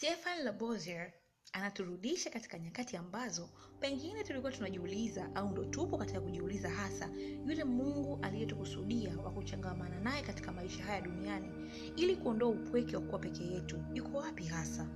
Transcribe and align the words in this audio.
Stefan 0.00 0.44
Labozier 0.44 1.12
anaturudisha 1.52 2.30
katika 2.30 2.58
nyakati 2.58 2.96
ambazo 2.96 3.48
pengine 3.80 4.24
tulikuwa 4.24 4.52
tunajiuliza 4.52 5.34
au 5.34 5.50
ndo 5.50 5.64
tupo 5.64 5.98
katika 5.98 6.20
kujiuliza 6.20 6.70
hasa 6.70 7.10
yule 7.46 7.64
Mungu 7.64 8.18
aliyetukusudia 8.22 9.16
wa 9.18 9.30
kuchangamana 9.30 10.00
naye 10.00 10.22
katika 10.22 10.52
maisha 10.52 10.84
haya 10.84 11.00
duniani 11.00 11.70
ili 11.96 12.16
kuondoa 12.16 12.48
upweke 12.48 12.96
wa 12.96 13.02
kuwa 13.02 13.18
peke 13.18 13.44
yetu 13.44 13.84
yuko 13.94 14.18
wapi 14.18 14.44
hasa? 14.44 14.88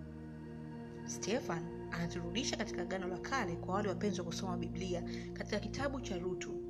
Stefan 1.07 1.89
anaturudisha 1.93 2.57
katika 2.57 2.83
Agano 2.83 3.09
la 3.09 3.19
Kale 3.19 3.57
kwa 3.57 3.75
wale 3.75 3.89
wapenzi 3.89 4.21
wa 4.21 4.27
kusoma 4.27 4.57
Biblia 4.57 5.03
katika 5.33 5.61
kitabu 5.61 6.01
cha 6.01 6.19
Rutu. 6.19 6.63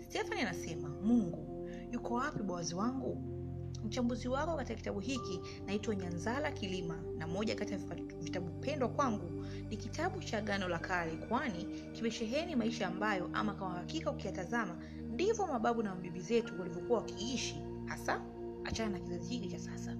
Stefan 0.00 0.38
anasema, 0.38 0.88
Mungu 0.88 1.68
yuko 1.92 2.14
wapi 2.14 2.42
Boazi 2.42 2.74
wangu? 2.74 3.39
Mchambuzi 3.84 4.28
wako 4.28 4.56
katika 4.56 4.76
kitabu 4.78 5.00
hiki 5.00 5.40
naitwa 5.66 5.94
Nyanzala 5.96 6.50
Kilima, 6.52 7.02
na 7.18 7.26
moja 7.26 7.54
kati 7.54 7.72
ya 7.72 7.78
vitabu 8.20 8.50
pendwa 8.60 8.88
kwangu 8.88 9.44
ni 9.70 9.76
kitabu 9.76 10.20
cha 10.22 10.38
Agano 10.38 10.68
la 10.68 10.78
Kale, 10.78 11.16
kwani 11.16 11.64
kimesheheni 11.92 12.56
maisha 12.56 12.86
ambayo 12.88 13.30
ama 13.32 13.54
kwa 13.54 13.70
hakika 13.70 14.10
ukiyatazama 14.10 14.78
ndivyo 15.12 15.46
mababu 15.46 15.82
na 15.82 15.94
mabibi 15.94 16.20
zetu 16.20 16.54
walivyokuwa 16.60 16.98
wakiishi, 16.98 17.62
hasa 17.86 18.22
achana 18.64 18.90
na 18.90 18.98
kizazi 18.98 19.28
hiki 19.34 19.48
cha 19.48 19.58
sasa. 19.58 19.96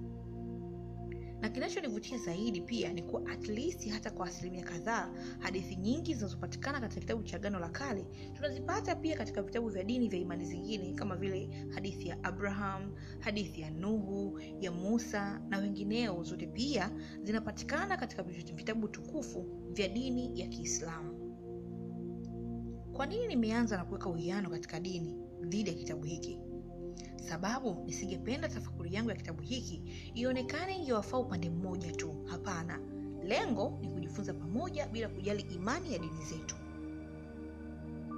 Na 1.51 1.55
kinachonivutia 1.55 2.17
zaidi 2.17 2.61
pia 2.61 2.93
ni 2.93 3.01
kuwa 3.03 3.25
at 3.31 3.47
least 3.47 3.89
hata 3.89 4.11
kwa 4.11 4.27
asilimia 4.27 4.63
kadhaa 4.63 5.09
hadithi 5.39 5.75
nyingi 5.75 6.13
zinazopatikana 6.13 6.79
katika 6.79 7.01
kitabu 7.01 7.23
cha 7.23 7.39
gano 7.39 7.59
la 7.59 7.69
Kale 7.69 8.05
tunazipata 8.33 8.95
pia 8.95 9.17
katika 9.17 9.41
vitabu 9.41 9.69
vya 9.69 9.83
dini 9.83 10.09
vya 10.09 10.19
imani 10.19 10.45
zingine 10.45 10.93
kama 10.93 11.15
vile 11.15 11.49
hadithi 11.69 12.07
ya 12.07 12.23
Abraham, 12.23 12.91
hadithi 13.19 13.61
ya 13.61 13.71
Nuhu, 13.71 14.39
ya 14.59 14.71
Musa 14.71 15.39
na 15.49 15.57
wengineo. 15.57 16.23
Zote 16.23 16.47
pia 16.47 16.91
zinapatikana 17.23 17.97
katika 17.97 18.23
vitabu 18.23 18.87
tukufu 18.87 19.45
vya 19.73 19.87
dini 19.87 20.39
ya 20.39 20.47
Kiislamu. 20.47 21.37
Kwa 22.93 23.05
nini 23.05 23.27
nimeanza 23.27 23.77
na 23.77 23.85
kuweka 23.85 24.09
uwiano 24.09 24.49
katika 24.49 24.79
dini 24.79 25.17
dhidi 25.41 25.69
ya 25.69 25.75
kitabu 25.75 26.03
hiki? 26.03 26.39
Sababu 27.21 27.83
nisingependa 27.85 28.47
tafakuri 28.49 28.93
yangu 28.93 29.09
ya 29.09 29.15
kitabu 29.15 29.41
hiki 29.41 29.81
ionekane 30.13 30.75
ingewafaa 30.75 31.17
upande 31.17 31.49
mmoja 31.49 31.91
tu. 31.91 32.15
Hapana, 32.25 32.79
lengo 33.23 33.77
ni 33.81 33.87
kujifunza 33.89 34.33
pamoja 34.33 34.87
bila 34.87 35.09
kujali 35.09 35.41
imani 35.41 35.93
ya 35.93 35.99
dini 35.99 36.25
zetu. 36.25 36.55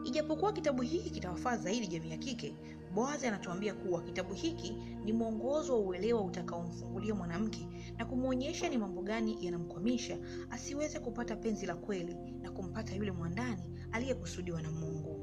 Ijapokuwa 0.06 0.54
kitabu 0.54 0.81
hiki 0.81 1.09
kitawafaa 1.09 1.58
zaidi 1.58 1.88
jamii 1.88 2.09
ya 2.12 2.18
kike, 2.18 2.56
Boazi 2.94 3.28
anatuambia 3.28 3.74
kuwa 3.74 4.02
kitabu 4.02 4.34
hiki 4.34 4.72
ni 5.06 5.14
mwongozo 5.14 5.74
wa 5.74 5.80
uelewa 5.80 6.22
utakaomfungulia 6.22 7.16
mwanamke 7.16 7.68
na 7.98 8.06
kumwonyesha 8.06 8.70
ni 8.70 8.78
mambo 8.78 9.02
gani 9.02 9.38
yanamkwamisha 9.46 10.18
asiweze 10.50 11.00
kupata 11.00 11.36
penzi 11.36 11.66
la 11.66 11.76
kweli 11.76 12.16
na 12.42 12.52
kumpata 12.52 12.96
yule 12.96 13.12
mwandani 13.12 13.80
aliyekusudiwa 13.92 14.62
na 14.62 14.72
Mungu. 14.72 15.23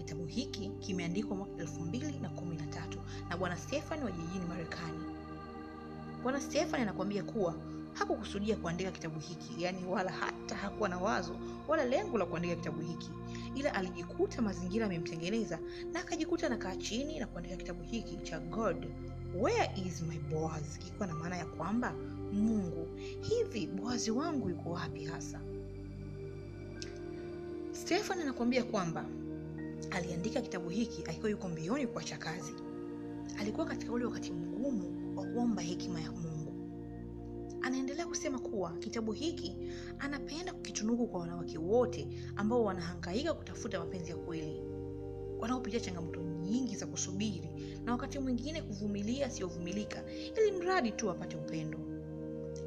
Kitabu 0.00 0.24
hiki 0.24 0.68
kimeandikwa 0.68 1.36
mwaka 1.36 1.52
elfu 1.62 1.80
mbili 1.80 2.18
na 3.28 3.36
Bwana 3.38 3.56
Stefani 3.56 4.04
wa 4.04 4.10
jijini 4.10 4.44
Marekani. 4.48 4.98
Bwana 6.22 6.40
Stefani 6.40 6.82
anakuambia 6.82 7.22
kuwa 7.22 7.54
hakukusudia 7.92 8.56
kuandika 8.56 8.90
kitabu 8.90 9.20
hiki, 9.20 9.62
yaani 9.62 9.84
wala 9.84 10.10
hata 10.12 10.54
hakuwa 10.56 10.88
na 10.88 10.98
wazo 10.98 11.36
wala 11.68 11.84
lengo 11.84 12.18
la 12.18 12.26
kuandika 12.26 12.56
kitabu 12.56 12.80
hiki, 12.80 13.10
ila 13.54 13.74
alijikuta 13.74 14.42
mazingira 14.42 14.82
yamemtengeneza 14.86 15.58
na 15.92 16.00
akajikuta 16.00 16.48
nakaa 16.48 16.76
chini 16.76 17.18
na 17.18 17.26
kuandika 17.26 17.56
kitabu 17.56 17.82
hiki 17.82 18.16
cha 18.16 18.38
God 18.40 18.86
Where 19.34 19.70
is 19.86 20.02
my 20.02 20.18
Boaz, 20.18 20.78
kikiwa 20.78 21.06
na 21.06 21.14
maana 21.14 21.36
ya 21.36 21.46
kwamba 21.46 21.92
Mungu, 22.32 22.88
hivi 23.20 23.66
Boazi 23.66 24.10
wangu 24.10 24.48
yuko 24.50 24.70
wapi 24.70 25.04
hasa? 25.04 25.40
Stefani 27.72 28.22
anakuambia 28.22 28.64
kwamba 28.64 29.04
aliandika 29.90 30.40
kitabu 30.40 30.68
hiki 30.68 31.04
akiwa 31.10 31.30
yuko 31.30 31.48
mbioni 31.48 31.86
kuacha 31.86 32.16
kazi. 32.18 32.54
Alikuwa 33.40 33.66
katika 33.66 33.92
ule 33.92 34.04
wakati 34.04 34.32
mgumu 34.32 35.18
wa 35.18 35.24
kuomba 35.26 35.62
hekima 35.62 36.00
ya 36.00 36.12
Mungu. 36.12 36.52
Anaendelea 37.62 38.06
kusema 38.06 38.38
kuwa 38.38 38.72
kitabu 38.72 39.12
hiki 39.12 39.56
anapenda 39.98 40.52
kukitunuku 40.52 41.06
kwa 41.06 41.20
wanawake 41.20 41.58
wote 41.58 42.08
ambao 42.36 42.64
wanahangaika 42.64 43.34
kutafuta 43.34 43.78
mapenzi 43.78 44.10
ya 44.10 44.16
kweli, 44.16 44.62
wanaopitia 45.38 45.80
changamoto 45.80 46.20
nyingi 46.22 46.76
za 46.76 46.86
kusubiri 46.86 47.50
na 47.84 47.92
wakati 47.92 48.18
mwingine 48.18 48.62
kuvumilia 48.62 49.26
asiyovumilika, 49.26 50.02
ili 50.42 50.52
mradi 50.52 50.92
tu 50.92 51.10
apate 51.10 51.36
upendo. 51.36 51.78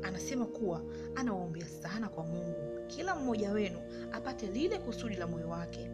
Anasema 0.01 0.45
kuwa 0.45 0.81
anawaombea 1.15 1.65
sana 1.67 2.09
kwa 2.09 2.23
Mungu 2.25 2.53
kila 2.87 3.15
mmoja 3.15 3.51
wenu 3.51 3.79
apate 4.11 4.47
lile 4.47 4.77
kusudi 4.79 5.15
la 5.15 5.27
moyo 5.27 5.49
wake. 5.49 5.89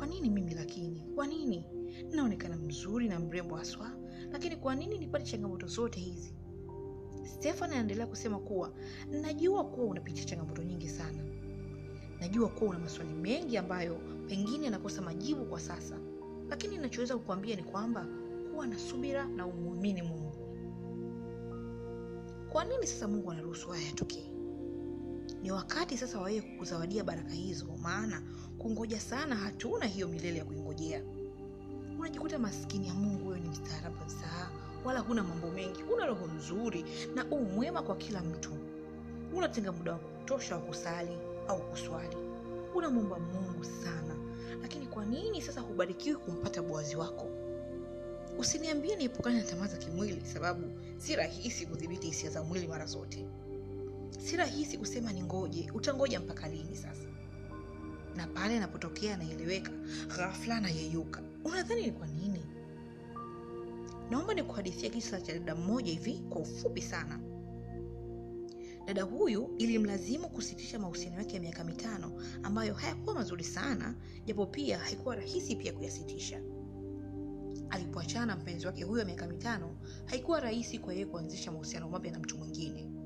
Kwa 0.00 0.06
nini 0.08 0.30
mimi 0.30 0.54
lakini? 0.54 1.00
Kwa 1.14 1.26
nini 1.26 1.64
naonekana 2.12 2.56
mzuri 2.56 3.08
na 3.08 3.20
mrembo 3.20 3.56
haswa, 3.56 3.90
lakini 4.32 4.56
kwa 4.56 4.74
nini 4.74 4.98
nipate 4.98 5.24
changamoto 5.24 5.66
zote 5.66 6.00
hizi? 6.00 6.34
Stefan 7.24 7.70
anaendelea 7.70 8.06
kusema 8.06 8.38
kuwa 8.38 8.72
najua 9.10 9.64
kuwa 9.64 9.86
unapitia 9.86 10.24
changamoto 10.24 10.62
nyingi 10.62 10.88
sana, 10.88 11.24
najua 12.20 12.48
kuwa 12.48 12.70
una 12.70 12.78
maswali 12.78 13.14
mengi 13.14 13.56
ambayo 13.56 14.00
pengine 14.28 14.64
yanakosa 14.64 15.02
majibu 15.02 15.44
kwa 15.44 15.60
sasa, 15.60 15.98
lakini 16.48 16.78
nachoweza 16.78 17.16
kukuambia 17.16 17.56
ni 17.56 17.62
kwamba 17.62 18.06
kuwa 18.52 18.66
na 18.66 18.78
subira 18.78 19.24
na 19.28 19.46
umwamini 19.46 20.02
Mungu. 20.02 20.56
Kwa 22.52 22.64
nini 22.64 22.86
sasa 22.86 23.08
Mungu 23.08 23.30
anaruhusu 23.30 23.68
haya 23.68 23.86
yatokee? 23.86 24.29
Ni 25.42 25.50
wakati 25.52 25.98
sasa 25.98 26.20
wa 26.20 26.30
yeye 26.30 26.42
kukuzawadia 26.42 27.04
baraka 27.04 27.30
hizo, 27.32 27.66
maana 27.82 28.22
kungoja 28.58 29.00
sana 29.00 29.36
hatuna 29.36 29.86
hiyo 29.86 30.08
milele 30.08 30.38
ya 30.38 30.44
kuingojea. 30.44 31.02
Unajikuta 31.98 32.38
maskini 32.38 32.88
ya 32.88 32.94
Mungu, 32.94 33.28
wewe 33.28 33.40
ni 33.40 33.48
mstaarabu 33.48 33.96
kabisa, 33.98 34.50
wala 34.84 35.00
huna 35.00 35.22
mambo 35.22 35.50
mengi, 35.50 35.82
una 35.82 36.06
roho 36.06 36.26
nzuri 36.26 36.84
na 37.14 37.24
uu 37.30 37.44
mwema 37.44 37.82
kwa 37.82 37.96
kila 37.96 38.20
mtu, 38.22 38.50
unatenga 39.34 39.72
muda 39.72 39.92
wa 39.92 39.98
kutosha 39.98 40.54
wa 40.54 40.60
kusali 40.60 41.18
au 41.48 41.70
kuswali, 41.70 42.16
unamwomba 42.74 43.18
Mungu 43.18 43.64
sana, 43.64 44.14
lakini 44.62 44.86
kwa 44.86 45.04
nini 45.04 45.42
sasa 45.42 45.60
hubarikiwi 45.60 46.16
kumpata 46.16 46.62
Boazi 46.62 46.96
wako? 46.96 47.26
Usiniambie 48.38 48.96
niepukane 48.96 49.36
na 49.38 49.44
tamaa 49.44 49.66
za 49.66 49.76
kimwili, 49.76 50.20
sababu 50.26 50.62
si 50.98 51.16
rahisi 51.16 51.66
kudhibiti 51.66 52.06
hisia 52.06 52.30
za 52.30 52.42
mwili 52.42 52.66
mara 52.68 52.86
zote 52.86 53.26
si 54.20 54.36
rahisi 54.36 54.78
kusema 54.78 55.12
ni 55.12 55.22
ngoje. 55.22 55.70
Utangoja 55.74 56.20
mpaka 56.20 56.48
lini 56.48 56.76
sasa? 56.76 57.08
Na 58.16 58.26
pale 58.26 58.56
anapotokea 58.56 59.14
anaeleweka, 59.14 59.70
ghafla 60.16 60.56
anayeyuka, 60.56 61.22
unadhani 61.44 61.82
ni 61.86 61.92
kwa 61.92 62.06
nini? 62.06 62.44
Naomba 64.10 64.34
nikuhadithia 64.34 64.90
kisa 64.90 65.20
cha 65.20 65.32
dada 65.32 65.54
mmoja 65.54 65.92
hivi 65.92 66.12
kwa 66.28 66.40
ufupi 66.40 66.82
sana. 66.82 67.20
Dada 68.86 69.02
huyu 69.02 69.54
ilimlazimu 69.58 70.28
kusitisha 70.28 70.78
mahusiano 70.78 71.16
yake 71.18 71.34
ya 71.36 71.40
miaka 71.42 71.64
mitano 71.64 72.22
ambayo 72.42 72.74
hayakuwa 72.74 73.14
mazuri 73.14 73.44
sana, 73.44 73.94
japo 74.26 74.46
pia 74.46 74.78
haikuwa 74.78 75.16
rahisi 75.16 75.56
pia 75.56 75.72
kuyasitisha. 75.72 76.40
Alipoachana 77.70 78.26
na 78.26 78.36
mpenzi 78.36 78.66
wake 78.66 78.84
huyo 78.84 79.04
miaka 79.04 79.26
mitano, 79.26 79.76
haikuwa 80.04 80.40
rahisi 80.40 80.78
kwa 80.78 80.92
yeye 80.92 81.06
kuanzisha 81.06 81.52
mahusiano 81.52 81.88
mapya 81.88 82.12
na 82.12 82.18
mtu 82.18 82.38
mwingine 82.38 82.99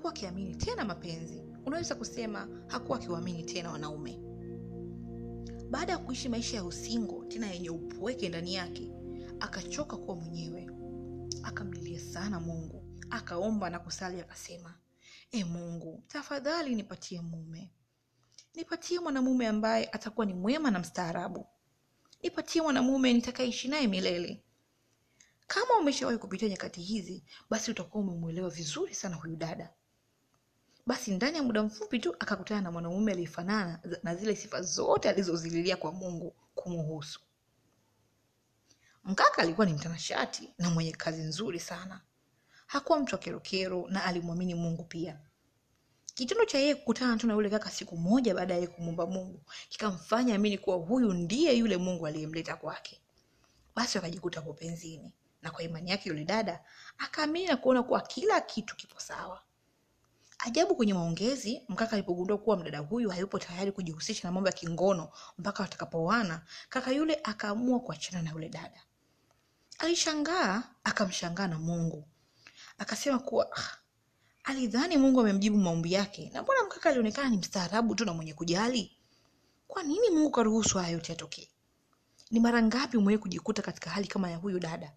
hakuwa 0.00 0.12
akiamini 0.12 0.54
tena 0.56 0.84
mapenzi. 0.84 1.42
Unaweza 1.66 1.94
kusema 1.94 2.48
hakuwa 2.66 2.98
akiwaamini 2.98 3.42
tena 3.42 3.70
wanaume. 3.72 4.20
Baada 5.70 5.92
ya 5.92 5.98
kuishi 5.98 6.28
maisha 6.28 6.56
ya 6.56 6.64
usingo 6.64 7.24
tena 7.24 7.50
yenye 7.50 7.70
upweke 7.70 8.28
ndani 8.28 8.54
yake, 8.54 8.90
akachoka 9.40 9.96
kuwa 9.96 10.16
mwenyewe, 10.16 10.70
akamlilia 11.42 12.00
sana 12.00 12.40
Mungu, 12.40 12.98
akaomba 13.10 13.70
na 13.70 13.78
kusali, 13.78 14.20
akasema: 14.20 14.74
E 15.32 15.44
Mungu, 15.44 16.04
tafadhali 16.08 16.74
nipatie 16.74 17.20
mume, 17.20 17.72
nipatie 18.54 19.00
mwanamume 19.00 19.46
ambaye 19.48 19.88
atakuwa 19.92 20.26
ni 20.26 20.34
mwema 20.34 20.70
na 20.70 20.78
mstaarabu, 20.78 21.46
nipatie 22.22 22.62
mwanamume 22.62 23.12
nitakaishi 23.12 23.68
naye 23.68 23.86
milele. 23.86 24.42
Kama 25.46 25.78
umeshawahi 25.78 26.18
kupitia 26.18 26.48
nyakati 26.48 26.80
hizi, 26.82 27.24
basi 27.50 27.70
utakuwa 27.70 28.04
umemwelewa 28.04 28.50
vizuri 28.50 28.94
sana 28.94 29.16
huyu 29.16 29.36
dada. 29.36 29.74
Basi 30.86 31.10
ndani 31.10 31.36
ya 31.36 31.42
muda 31.42 31.62
mfupi 31.62 31.98
tu 31.98 32.16
akakutana 32.18 32.60
na 32.60 32.70
mwanamume 32.70 33.12
aliyefanana 33.12 33.80
na 34.02 34.14
zile 34.16 34.36
sifa 34.36 34.62
zote 34.62 35.08
alizozililia 35.08 35.76
kwa 35.76 35.92
Mungu 35.92 36.34
kumuhusu. 36.54 37.20
Mkaka 39.04 39.42
alikuwa 39.42 39.66
ni 39.66 39.72
mtanashati 39.72 40.54
na 40.58 40.70
mwenye 40.70 40.92
kazi 40.92 41.22
nzuri 41.22 41.60
sana, 41.60 42.00
hakuwa 42.66 42.98
mtu 43.00 43.14
wa 43.14 43.18
kerokero 43.18 43.86
na 43.88 44.04
alimwamini 44.04 44.54
Mungu 44.54 44.84
pia. 44.84 45.20
Kitendo 46.14 46.44
cha 46.44 46.58
yeye 46.58 46.74
kukutana 46.74 47.16
tu 47.16 47.26
na 47.26 47.34
yule 47.34 47.50
kaka 47.50 47.70
siku 47.70 47.96
moja 47.96 48.34
baada 48.34 48.54
ya 48.54 48.66
kumwomba 48.66 49.06
Mungu 49.06 49.42
kikamfanya 49.68 50.34
amini 50.34 50.58
kuwa 50.58 50.76
huyu 50.76 51.12
ndiye 51.12 51.54
yule 51.58 51.76
Mungu 51.76 52.06
aliyemleta 52.06 52.56
kwake. 52.56 53.00
Basi 53.74 53.98
wakajikuta 53.98 54.40
kwa 54.40 54.54
penzini 54.54 55.12
na 55.42 55.50
kwa 55.50 55.62
imani 55.62 55.90
yake 55.90 56.08
yule 56.08 56.24
dada 56.24 56.64
akaamini 56.98 57.46
na 57.46 57.56
kuona 57.56 57.82
kuwa 57.82 58.00
kila 58.00 58.40
kitu 58.40 58.76
kipo 58.76 59.00
sawa. 59.00 59.42
Ajabu 60.42 60.76
kwenye 60.76 60.94
maongezi 60.94 61.62
mkaka 61.68 61.92
alipogundua 61.92 62.38
kuwa 62.38 62.56
mdada 62.56 62.78
huyu 62.78 63.10
hayupo 63.10 63.38
tayari 63.38 63.72
kujihusisha 63.72 64.28
na 64.28 64.32
mambo 64.32 64.48
ya 64.48 64.52
kingono 64.54 65.08
mpaka 65.38 65.62
watakapoana 65.62 66.42
kaka 66.68 66.92
yule 66.92 67.20
akaamua 67.24 67.80
kuachana 67.80 68.22
na 68.22 68.30
yule 68.30 68.48
dada. 68.48 68.82
Alishangaa 69.78 70.62
akamshangaa 70.84 71.46
na 71.46 71.58
mungu. 71.58 72.08
Akasema 72.78 73.18
kuwa 73.18 73.56
ah, 73.56 73.76
alidhani 74.44 74.96
mungu 74.96 75.20
amemjibu 75.20 75.56
maombi 75.58 75.92
yake 75.92 76.30
na 76.34 76.42
mbona 76.42 76.62
mkaka 76.64 76.88
alionekana 76.90 77.28
ni 77.30 77.36
mstaarabu 77.36 77.94
tu 77.94 78.04
na 78.04 78.12
mwenye 78.12 78.34
kujali? 78.34 78.96
Kwa 79.68 79.82
nini 79.82 80.10
mungu 80.10 80.30
karuhusu 80.30 80.78
haya 80.78 80.90
yote 80.90 81.12
yatokee? 81.12 81.48
Ni 82.30 82.40
mara 82.40 82.62
ngapi 82.62 82.96
umewahi 82.96 83.18
kujikuta 83.18 83.62
katika 83.62 83.90
hali 83.90 84.06
kama 84.08 84.30
ya 84.30 84.36
huyu 84.36 84.58
dada 84.60 84.92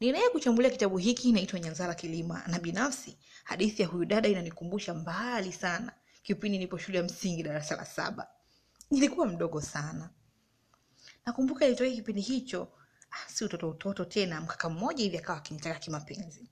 ninaye 0.00 0.28
kuchambulia 0.28 0.70
kitabu 0.70 0.98
hiki 0.98 1.28
inaitwa 1.28 1.60
nyanzala 1.60 1.94
kilima 1.94 2.42
na 2.46 2.58
binafsi 2.58 3.18
hadithi 3.44 3.82
ya 3.82 3.88
huyu 3.88 4.04
dada 4.04 4.28
inanikumbusha 4.28 4.94
mbali 4.94 5.52
sana 5.52 5.92
kipindi 6.22 6.58
nipo 6.58 6.78
shule 6.78 6.98
ya 6.98 7.04
msingi 7.04 7.42
darasa 7.42 7.76
la 7.76 7.84
saba. 7.84 8.28
Nilikuwa 8.90 9.26
mdogo 9.26 9.60
sana. 9.60 10.10
Nakumbuka 11.26 11.66
ilitoka 11.66 11.90
kipindi 11.90 12.20
hicho 12.20 12.72
ah, 13.10 13.28
si 13.30 13.44
utoto 13.44 13.70
utoto 13.70 14.04
tena 14.04 14.40
mkaka 14.40 14.68
mmoja 14.70 15.04
hivi 15.04 15.18
akawa 15.18 15.38
akinitaka 15.38 15.78
kimapenzi. 15.78 16.50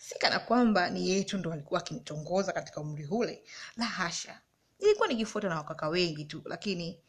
Si 0.00 0.14
kwamba 0.46 0.90
ni 0.90 1.10
yetu 1.10 1.38
ndo 1.38 1.52
alikuwa 1.52 1.80
akinitongoza 1.80 2.52
katika 2.52 2.80
umri 2.80 3.06
ule 3.10 3.42
la 3.76 3.84
hasha. 3.84 4.40
Ilikuwa 4.78 5.08
nikifuata 5.08 5.48
na 5.48 5.56
wakaka 5.56 5.88
wengi 5.88 6.24
tu 6.24 6.42
lakini 6.44 7.00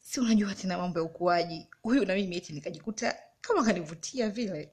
si 0.00 0.20
unajua 0.20 0.54
tena 0.54 0.78
mambo 0.78 0.98
ya 0.98 1.04
ukuaji. 1.04 1.68
Huyu 1.82 2.04
na 2.04 2.14
mimi 2.14 2.36
eti 2.36 2.52
nikajikuta 2.52 3.16
kama 3.40 3.64
kanivutia 3.64 4.30
vile 4.30 4.72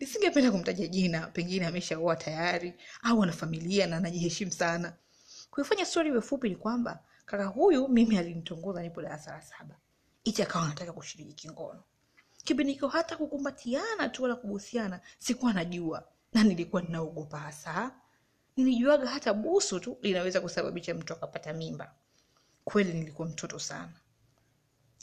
nisingependa 0.00 0.50
kumtaja 0.50 0.86
jina 0.86 1.26
pengine 1.26 1.66
ameshaoa 1.66 2.16
tayari 2.16 2.74
au 3.02 3.22
ana 3.22 3.32
familia 3.32 3.86
na 3.86 3.96
anajiheshimu 3.96 4.52
sana. 4.52 4.92
Kuifanya 5.50 5.84
stori 5.86 6.08
iwe 6.08 6.20
fupi 6.20 6.48
ni 6.48 6.56
kwamba 6.56 7.04
kaka 7.26 7.44
huyu 7.44 7.88
mimi 7.88 8.18
alinitongoza 8.18 8.82
nipo 8.82 9.02
darasa 9.02 9.30
la 9.32 9.42
saba. 9.42 9.74
Ichi 10.24 10.42
akawa 10.42 10.64
anataka 10.64 10.92
kushiriki 10.92 11.32
kingono. 11.32 11.82
Kipindi 12.44 12.72
hiko 12.72 12.88
hata 12.88 13.16
kukumbatiana 13.16 14.08
tu 14.08 14.22
wala 14.22 14.36
kubusiana 14.36 15.00
sikuwa 15.18 15.52
najua. 15.52 16.04
Na 16.32 16.44
nilikuwa 16.44 16.82
ninaogopa 16.82 17.38
hasa. 17.38 17.94
Nilijuaga 18.56 19.08
hata 19.08 19.34
busu 19.34 19.80
tu 19.80 19.96
linaweza 20.02 20.40
kusababisha 20.40 20.94
mtu 20.94 21.12
akapata 21.12 21.52
mimba. 21.52 21.94
Kweli 22.64 22.92
nilikuwa 22.92 23.28
mtoto 23.28 23.58
sana 23.58 23.92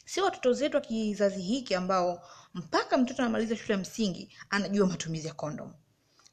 si 0.06 0.22
watoto 0.22 0.54
zetu 0.54 0.76
wa 0.78 0.82
kizazi 0.82 1.42
hiki 1.42 1.76
ambao 1.76 2.28
mpaka 2.54 2.98
mtoto 2.98 3.22
anamaliza 3.22 3.56
shule 3.56 3.74
ya 3.74 3.80
msingi 3.80 4.34
anajua 4.50 4.88
matumizi 4.88 5.28
ya 5.28 5.34
kondom 5.34 5.74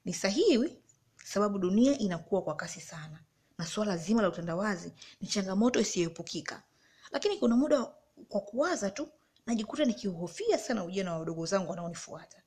ni 0.04 0.14
sahihi? 0.14 0.78
Sababu 1.24 1.58
dunia 1.58 1.98
inakuwa 1.98 2.42
kwa 2.42 2.56
kasi 2.56 2.80
sana. 2.80 3.20
Na 3.58 3.66
suala 3.66 3.96
zima 3.96 4.22
la 4.22 4.28
utandawazi 4.28 4.92
ni 5.20 5.28
changamoto 5.28 5.80
isiyoepukika. 5.80 6.62
Lakini 7.10 7.36
kuna 7.38 7.56
muda 7.56 7.86
kwa 8.28 8.40
kuwaza 8.40 8.90
tu 8.90 9.08
najikuta 9.46 9.84
nikiuhofia 9.84 10.58
sana 10.58 10.84
ujana 10.84 11.12
wa 11.12 11.18
wadogo 11.18 11.46
zangu 11.46 11.70
wanaonifuata. 11.70 12.42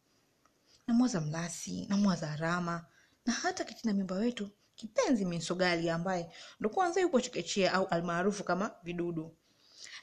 Namwaza 0.87 1.21
mlasi 1.21 1.85
namwaza 1.89 2.27
harama 2.27 2.85
na 3.25 3.33
hata 3.33 3.63
kitina 3.63 3.93
mimba 3.93 4.15
wetu 4.15 4.49
kipenzi 4.75 5.25
minsogali 5.25 5.89
ambaye 5.89 6.31
ndo 6.59 6.69
kwanza 6.69 7.01
yupo 7.01 7.21
chekechea 7.21 7.73
au 7.73 7.85
almaarufu 7.87 8.43
kama 8.43 8.71
vidudu. 8.83 9.35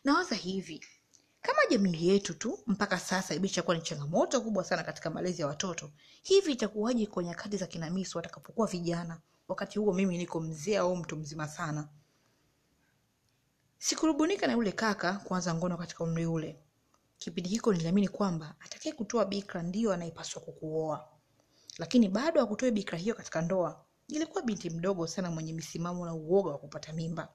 Nawaza 0.04 0.34
hivi 0.34 0.84
kama 1.42 1.58
jamii 1.70 2.08
yetu 2.08 2.34
tu 2.34 2.58
mpaka 2.66 2.98
sasa 2.98 3.34
imeshakuwa 3.34 3.76
ni 3.76 3.82
changamoto 3.82 4.40
kubwa 4.40 4.64
sana 4.64 4.82
katika 4.82 5.10
malezi 5.10 5.40
ya 5.42 5.46
watoto 5.48 5.90
hivi 6.22 6.52
itakuwaje 6.52 7.06
kwa 7.06 7.22
nyakati 7.24 7.56
za 7.56 7.66
kinamiso 7.66 8.18
watakapokuwa 8.18 8.66
vijana? 8.66 9.20
Wakati 9.48 9.78
huo 9.78 9.92
mimi 9.92 10.18
niko 10.18 10.40
mzee 10.40 10.76
au 10.78 10.96
mtu 10.96 11.16
mzima 11.16 11.48
sana. 11.48 11.88
Sikurubunika 13.78 14.46
na 14.46 14.52
yule 14.52 14.72
kaka 14.72 15.12
kuanza 15.12 15.54
ngono 15.54 15.76
katika 15.76 16.04
umri 16.04 16.26
ule. 16.26 16.58
Kipindi 17.18 17.48
hiko 17.50 17.72
niliamini 17.72 18.08
kwamba 18.08 18.54
atakaye 18.60 18.92
kutoa 18.94 19.24
bikra 19.24 19.62
ndiyo 19.62 19.92
anayepaswa 19.92 20.42
kukuoa. 20.42 21.08
Lakini 21.78 22.08
bado 22.08 22.40
akutoe 22.42 22.70
bikra 22.70 22.98
hiyo 22.98 23.14
katika 23.14 23.42
ndoa 23.42 23.84
nilikuwa 24.08 24.42
binti 24.42 24.70
mdogo 24.70 25.06
sana 25.06 25.30
mwenye 25.30 25.52
misimamo 25.52 26.06
na 26.06 26.14
uoga 26.14 26.50
wa 26.50 26.58
kupata 26.58 26.92
mimba. 26.92 27.28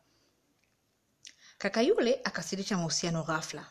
Kaka 1.57 1.81
yule 1.81 2.21
akasirisha 2.23 2.77
mahusiano 2.77 3.23
ghafla 3.23 3.65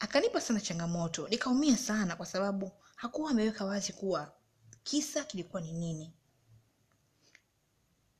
akanipa 0.00 0.40
sana 0.40 0.60
changamoto. 0.60 1.28
Nikaumia 1.28 1.76
sana 1.76 2.16
kwa 2.16 2.26
sababu 2.26 2.72
hakuwa 2.96 3.30
ameweka 3.30 3.64
wazi 3.64 3.92
kuwa 3.92 4.32
kisa 4.82 5.24
kilikuwa 5.24 5.62
ni 5.62 5.72
nini. 5.72 6.12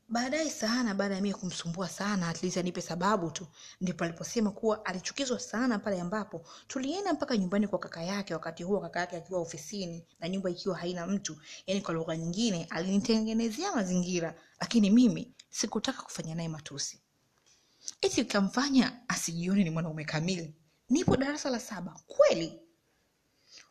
Baadaye 0.08 0.50
sana 0.50 0.94
baada 0.94 1.14
ya 1.14 1.20
mie 1.20 1.34
kumsumbua 1.34 1.88
sana 1.88 2.28
at 2.28 2.56
anipe 2.56 2.80
sababu 2.80 3.30
tu 3.30 3.46
ndipo 3.80 4.04
aliposema 4.04 4.50
kuwa 4.50 4.84
alichukizwa 4.84 5.40
sana 5.40 5.78
pale 5.78 6.00
ambapo 6.00 6.44
tulienda 6.68 7.12
mpaka 7.12 7.36
nyumbani 7.36 7.68
kwa 7.68 7.78
kaka 7.78 8.02
yake 8.02 8.34
wakati 8.34 8.62
huo 8.62 8.80
kaka 8.80 9.00
yake 9.00 9.16
akiwa 9.16 9.40
ofisini 9.40 10.06
na 10.20 10.28
nyumba 10.28 10.50
ikiwa 10.50 10.78
haina 10.78 11.06
mtu. 11.06 11.36
Yaani 11.66 11.80
kwa 11.80 11.94
lugha 11.94 12.16
nyingine 12.16 12.64
alinitengenezea 12.70 13.74
mazingira 13.74 14.34
lakini 14.60 14.90
mimi 14.90 15.34
sikutaka 15.50 16.02
kufanya 16.02 16.34
naye 16.34 16.48
matusi. 16.48 17.00
Eti 18.00 18.20
ikamfanya 18.20 19.08
asijione 19.08 19.64
ni 19.64 19.70
mwanaume 19.70 20.04
kamili 20.04 20.54
nipo 20.90 21.16
darasa 21.16 21.50
la 21.50 21.60
saba. 21.60 22.00
Kweli? 22.06 22.60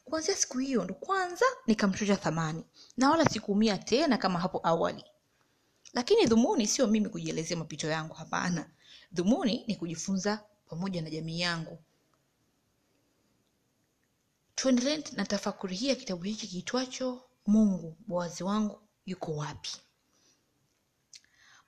Kuanzia 0.05 0.35
siku 0.35 0.57
hiyo 0.57 0.83
ndo 0.83 0.93
kwanza 0.93 1.45
nikamshusha 1.67 2.15
thamani. 2.17 2.63
Na 2.97 3.09
wala 3.09 3.25
sikuumia 3.25 3.77
tena 3.77 4.17
kama 4.17 4.39
hapo 4.39 4.61
awali. 4.63 5.03
Lakini 5.93 6.25
dhumuni 6.25 6.67
sio 6.67 6.87
mimi 6.87 7.09
kujielezea 7.09 7.57
mapito 7.57 7.87
yangu 7.89 8.13
hapana. 8.13 8.69
Dhumuni 9.11 9.63
ni 9.67 9.75
kujifunza 9.75 10.43
pamoja 10.69 11.01
na 11.01 11.09
jamii 11.09 11.39
yangu. 11.39 11.79
Tuendelee 14.55 15.03
na 15.11 15.25
tafakuri 15.25 15.75
hii 15.75 15.87
ya 15.87 15.95
kitabu 15.95 16.23
hiki 16.23 16.47
kiitwacho 16.47 17.23
mungu 17.47 17.97
boazi 18.07 18.43
wangu 18.43 18.81
yuko 19.05 19.35
wapi? 19.35 19.69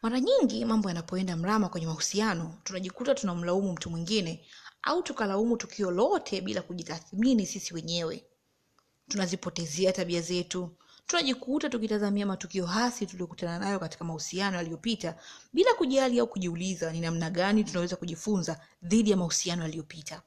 Mara 0.02 0.20
nyingi 0.20 0.66
mambo 0.66 0.90
yanapoenda 0.90 1.36
mrama 1.36 1.70
kwenye 1.70 1.88
mahusiano 1.88 2.58
tunajikuta 2.64 3.16
tunamlaumu 3.16 3.74
mtu 3.74 3.90
mwingine 3.90 4.46
au 4.84 5.04
tukalaumu 5.04 5.58
tukio 5.58 5.92
lote 5.92 6.42
bila 6.42 6.62
kujitathmini 6.62 7.46
sisi 7.46 7.74
wenyewe. 7.74 8.26
Tunazipotezea 9.10 9.92
tabia 9.94 10.22
zetu. 10.22 10.70
Tunajikuta 11.08 11.70
tukitazamia 11.70 12.26
matukio 12.26 12.66
hasi 12.66 13.06
tuliokutana 13.06 13.60
nayo 13.60 13.80
katika 13.80 14.06
mahusiano 14.06 14.58
yaliyopita 14.58 15.16
bila 15.54 15.74
kujali 15.74 16.20
au 16.20 16.28
kujiuliza 16.28 16.92
ni 16.92 17.00
namna 17.00 17.30
gani 17.30 17.64
tunaweza 17.64 17.96
kujifunza 17.96 18.62
dhidi 18.84 19.12
ya 19.12 19.18
mahusiano 19.18 19.62
yaliyopita. 19.64 20.22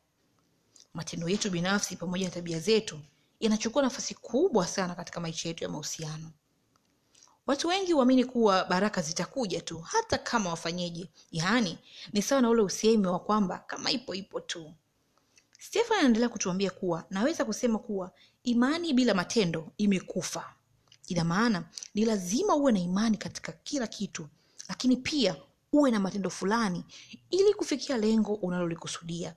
Matendo 0.95 1.29
yetu 1.29 1.51
binafsi 1.51 1.97
pamoja 1.97 2.25
na 2.25 2.31
tabia 2.35 2.61
zetu 2.61 3.01
yanachukua 3.41 3.83
nafasi 3.83 4.15
kubwa 4.15 4.67
sana 4.67 4.95
katika 4.95 5.21
maisha 5.21 5.49
yetu 5.49 5.65
ya 5.65 5.71
mahusiano 5.71 6.31
watu 7.47 7.69
wengi 7.69 7.93
huamini 7.93 8.25
kuwa 8.25 8.65
baraka 8.65 9.03
zitakuja 9.03 9.61
tu 9.61 9.79
hata 9.79 10.19
kama 10.19 10.51
wafanyeje. 10.51 11.11
Yaani 11.33 11.79
ni 12.13 12.23
sawa 12.23 12.43
na 12.43 12.51
ule 12.51 12.63
usemi 12.63 13.07
wa 13.07 13.19
kwamba 13.21 13.59
kama 13.59 13.91
ipo 13.91 14.15
ipo 14.15 14.41
tu. 14.41 14.75
Stefan 15.59 15.99
anaendelea 15.99 16.29
kutuambia 16.29 16.71
kuwa 16.71 17.05
naweza 17.11 17.45
kusema 17.45 17.79
kuwa 17.79 18.11
imani 18.43 18.93
bila 18.93 19.15
matendo 19.15 19.73
imekufa. 19.79 20.55
Ina 21.09 21.25
maana 21.25 21.69
ni 21.95 22.05
lazima 22.05 22.55
uwe 22.57 22.73
na 22.73 22.79
imani 22.79 23.17
katika 23.17 23.53
kila 23.53 23.87
kitu 23.87 24.29
lakini 24.69 24.97
pia 24.97 25.37
uwe 25.73 25.91
na 25.91 26.01
matendo 26.01 26.31
fulani 26.31 26.85
ili 27.31 27.55
kufikia 27.55 27.97
lengo 27.99 28.35
unalolikusudia. 28.35 29.35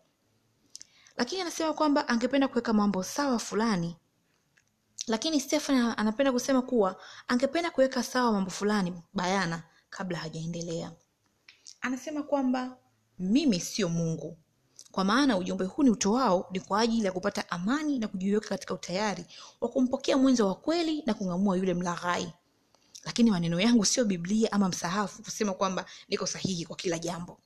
Lakini 1.17 1.41
anasema 1.41 1.73
kwamba 1.73 2.07
angependa 2.07 2.47
kuweka 2.47 2.73
mambo 2.73 3.03
sawa 3.03 3.39
fulani 3.39 3.95
lakini 5.07 5.39
stefan 5.39 5.93
anapenda 5.97 6.31
kusema 6.31 6.61
kuwa 6.61 7.01
angependa 7.27 7.71
kuweka 7.71 8.03
sawa 8.03 8.31
mambo 8.31 8.49
fulani 8.51 8.93
bayana 9.13 9.63
kabla 9.89 10.17
hajaendelea. 10.17 10.91
Anasema 11.81 12.23
kwamba 12.23 12.77
mimi 13.19 13.59
sio 13.59 13.89
mungu. 13.89 14.37
Kwa 14.91 15.03
maana 15.03 15.37
ujumbe 15.37 15.65
huu 15.65 15.83
ni 15.83 15.89
utoao 15.89 16.47
ni 16.51 16.59
kwa 16.59 16.79
ajili 16.79 17.05
ya 17.05 17.11
kupata 17.11 17.51
amani 17.51 17.99
na 17.99 18.07
kujiweka 18.07 18.49
katika 18.49 18.73
utayari 18.73 19.25
wa 19.61 19.69
kumpokea 19.69 20.17
mwenzo 20.17 20.47
wa 20.47 20.55
kweli 20.55 21.03
na 21.05 21.13
kung'amua 21.13 21.57
yule 21.57 21.73
mlaghai. 21.73 22.33
Lakini 23.05 23.31
maneno 23.31 23.59
yangu 23.59 23.85
sio 23.85 24.05
biblia 24.05 24.51
ama 24.51 24.69
msahafu 24.69 25.23
kusema 25.23 25.53
kwamba 25.53 25.85
niko 26.09 26.25
sahihi 26.27 26.65
kwa 26.65 26.75
kila 26.75 26.99
jambo. 26.99 27.39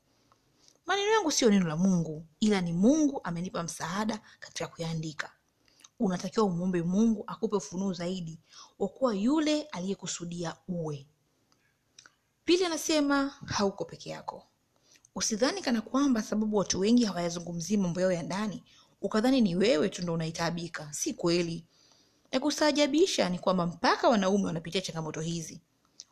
Maneno 0.86 1.12
yangu 1.12 1.32
sio 1.32 1.50
neno 1.50 1.68
la 1.68 1.78
mungu 1.78 2.26
ila 2.40 2.62
ni 2.62 2.74
mungu 2.74 3.22
amenipa 3.24 3.64
msaada 3.64 4.20
katika 4.40 4.68
kuyaandika 4.68 5.32
unatakiwa 6.06 6.46
umwombe 6.46 6.82
mungu 6.84 7.24
akupe 7.28 7.56
ufunuo 7.56 7.94
zaidi 7.94 8.40
wa 8.80 8.88
kuwa 8.88 9.16
yule 9.16 9.62
aliyekusudia 9.62 10.56
uwe. 10.68 11.08
Pili 12.46 12.66
anasema 12.66 13.28
hauko 13.46 13.86
peke 13.86 14.10
yako. 14.10 14.44
Usidhani 15.16 15.62
kana 15.62 15.82
kwamba 15.82 16.22
sababu 16.24 16.58
watu 16.58 16.80
wengi 16.80 17.06
hawayazungumzii 17.06 17.78
mambo 17.78 18.02
yao 18.02 18.12
ya 18.12 18.24
ndani 18.24 18.64
ukadhani 19.02 19.42
ni 19.42 19.56
wewe 19.56 19.90
tu 19.90 20.02
ndo 20.02 20.14
unaitaabika 20.14 20.94
si 20.94 21.14
kweli. 21.14 21.66
Ya 22.32 22.40
kustaajabisha 22.40 23.30
ni 23.30 23.40
kwamba 23.40 23.66
mpaka 23.68 24.10
wanaume 24.10 24.46
wanapitia 24.46 24.82
changamoto 24.82 25.22
hizi. 25.22 25.62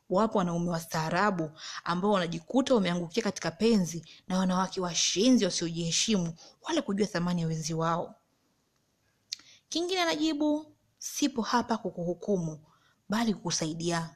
Wapo 0.10 0.38
wanaume 0.38 0.70
wastaarabu 0.70 1.52
ambao 1.84 2.12
wanajikuta 2.12 2.76
wameangukia 2.76 3.24
katika 3.24 3.52
penzi 3.52 4.06
na 4.28 4.38
wanawake 4.40 4.82
washenzi 4.82 5.46
wasiojiheshimu 5.46 6.34
wala 6.62 6.82
kujua 6.82 7.08
thamani 7.08 7.42
ya 7.42 7.48
wenzi 7.48 7.74
wao 7.74 8.16
kingine 9.70 10.02
anajibu 10.02 10.76
sipo 10.98 11.42
hapa 11.42 11.78
kukuhukumu 11.78 12.60
bali 13.10 13.34
kukusaidia. 13.34 14.16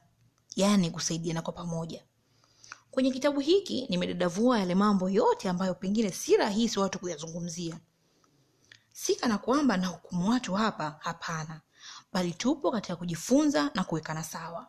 Yaani 0.56 0.90
kusaidiana 0.90 1.42
kwa 1.42 1.52
pamoja. 1.52 2.04
Kwenye 2.90 3.10
kitabu 3.10 3.40
hiki 3.40 3.86
nimedadavua 3.90 4.58
yale 4.58 4.74
mambo 4.74 5.10
yote 5.10 5.48
ambayo 5.48 5.74
pengine 5.74 6.12
si 6.12 6.36
rahisi 6.36 6.78
watu 6.80 6.98
kuyazungumzia. 6.98 7.80
Si 8.92 9.16
kana 9.16 9.38
kwamba 9.38 9.76
na 9.76 9.86
hukumu 9.86 10.30
watu 10.30 10.54
hapa 10.54 10.96
hapana. 11.00 11.60
Bali 12.12 12.32
tupo 12.32 12.70
katika 12.70 12.96
kujifunza 12.96 13.70
na 13.74 13.84
kuwekana 13.84 14.22
sawa. 14.24 14.66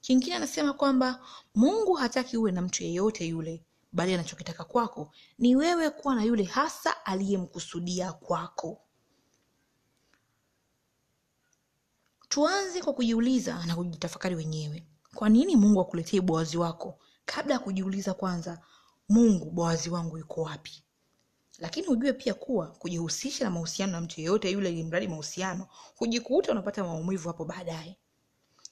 Kingine 0.00 0.36
anasema 0.36 0.72
kwamba 0.72 1.20
mungu 1.54 1.94
hataki 1.94 2.36
uwe 2.36 2.52
na 2.52 2.62
mtu 2.62 2.84
yeyote 2.84 3.26
yule 3.26 3.64
bali 3.92 4.14
anachokitaka 4.14 4.64
kwako 4.64 5.12
ni 5.38 5.56
wewe 5.56 5.90
kuwa 5.90 6.14
na 6.14 6.24
yule 6.24 6.44
hasa 6.44 7.06
aliyemkusudia 7.06 8.12
kwako 8.12 8.80
tuanze 12.28 12.82
kwa 12.82 12.92
kujiuliza 12.92 13.66
na 13.66 13.76
kujitafakari 13.76 14.34
wenyewe. 14.34 14.86
Kwa 15.14 15.28
nini 15.28 15.56
mungu 15.56 15.80
akuletee 15.80 16.20
boazi 16.20 16.56
wako? 16.56 16.98
Kabla 17.24 17.54
ya 17.54 17.58
kujiuliza 17.60 18.14
kwanza 18.14 18.58
mungu 19.08 19.50
boazi 19.50 19.90
wangu 19.90 20.18
yuko 20.18 20.42
wapi? 20.42 20.82
Lakini 21.58 21.86
ujue 21.88 22.12
pia 22.12 22.34
kuwa 22.34 22.66
kujihusisha 22.66 23.44
na 23.44 23.50
mahusiano 23.50 23.92
na 23.92 24.00
mtu 24.00 24.20
yeyote 24.20 24.50
yule 24.50 24.70
ili 24.72 24.84
mradi 24.84 25.08
mahusiano 25.08 25.66
hujikuta 25.96 26.52
unapata 26.52 26.84
maumivu 26.84 27.28
hapo 27.28 27.44
baadaye. 27.44 27.96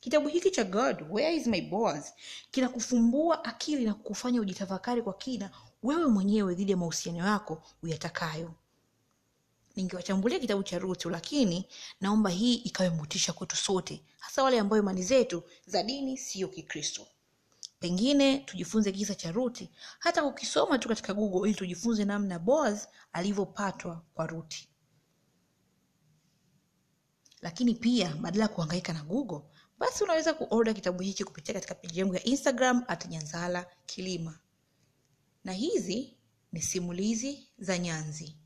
Kitabu 0.00 0.28
hiki 0.28 0.50
cha 0.50 0.64
god 0.64 1.06
where 1.10 1.36
is 1.36 1.46
my 1.46 1.60
boss 1.60 2.12
kinakufumbua 2.50 3.44
akili 3.44 3.84
na 3.84 3.94
kukufanya 3.94 4.40
ujitafakari 4.40 5.02
kwa 5.02 5.14
kina 5.14 5.50
wewe 5.82 6.06
mwenyewe 6.06 6.54
dhidi 6.54 6.70
ya 6.70 6.76
mahusiano 6.76 7.18
yako 7.18 7.62
uyatakayo 7.82 8.54
ningewachambulia 9.76 10.38
kitabu 10.38 10.62
cha 10.62 10.78
rutu 10.78 11.10
lakini 11.10 11.66
naomba 12.00 12.30
hii 12.30 12.54
ikawe 12.54 12.90
motisha 12.90 13.32
kwetu 13.32 13.56
sote 13.56 14.02
hasa 14.18 14.42
wale 14.42 14.60
ambayo 14.60 14.82
imani 14.82 15.02
zetu 15.02 15.42
za 15.66 15.82
dini 15.82 16.18
siyo 16.18 16.48
kikristo. 16.48 17.06
Pengine 17.80 18.38
tujifunze 18.38 18.92
kisa 18.92 19.14
cha 19.14 19.32
ruti 19.32 19.70
hata 19.98 20.22
kukisoma 20.22 20.78
tu 20.78 20.88
katika 20.88 21.14
google 21.14 21.48
ili 21.50 21.58
tujifunze 21.58 22.04
namna 22.04 22.38
boaz 22.38 22.84
alivyopatwa 23.12 24.02
kwa 24.14 24.26
ruti. 24.26 24.68
Lakini 27.40 27.74
pia 27.74 28.14
badala 28.16 28.44
ya 28.44 28.48
kuhangaika 28.48 28.92
na 28.92 29.02
google 29.02 29.40
basi 29.78 30.04
unaweza 30.04 30.34
kuorder 30.34 30.74
kitabu 30.74 31.02
hiki 31.02 31.24
kupitia 31.24 31.54
katika 31.54 31.74
peji 31.74 32.00
yangu 32.00 32.14
ya 32.14 32.24
instagram 32.24 32.84
at 32.88 33.08
kilima. 33.86 34.38
Na 35.44 35.52
hizi 35.52 36.16
ni 36.52 36.62
simulizi 36.62 37.48
za 37.58 37.78
nyanzi 37.78 38.36